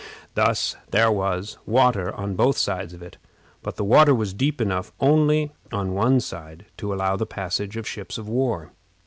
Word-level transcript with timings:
Thus 0.33 0.77
there 0.89 1.11
was 1.11 1.59
water 1.67 2.11
on 2.15 2.33
both 2.35 2.57
sides 2.57 2.91
of 2.95 3.03
it, 3.03 3.17
but 3.61 3.75
the 3.75 3.83
water 3.85 4.15
was 4.15 4.33
deep 4.33 4.59
enough 4.59 4.91
only 4.99 5.51
on 5.71 5.93
one 5.93 6.19
side 6.21 6.65
to 6.77 6.91
allow 6.91 7.13
of 7.13 7.19
the 7.19 7.27
passage 7.27 7.77
of 7.77 7.87
ships 7.87 8.17
of 8.17 8.27
war. 8.27 8.71